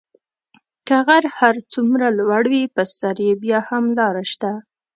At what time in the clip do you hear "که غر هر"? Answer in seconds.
0.87-1.55